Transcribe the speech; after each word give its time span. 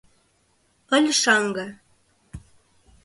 Ыле 0.95 1.13
шаҥге 1.21 1.67